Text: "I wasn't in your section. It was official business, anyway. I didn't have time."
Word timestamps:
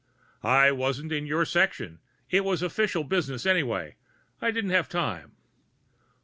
"I 0.41 0.71
wasn't 0.71 1.11
in 1.11 1.27
your 1.27 1.45
section. 1.45 1.99
It 2.31 2.43
was 2.43 2.63
official 2.63 3.03
business, 3.03 3.45
anyway. 3.45 3.97
I 4.41 4.49
didn't 4.49 4.71
have 4.71 4.89
time." 4.89 5.33